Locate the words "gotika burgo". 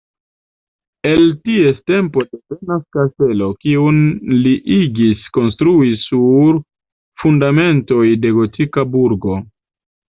8.43-9.41